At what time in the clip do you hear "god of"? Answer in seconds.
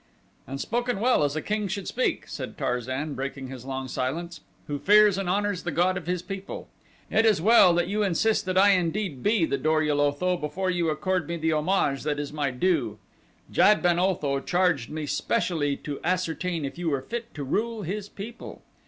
5.69-6.07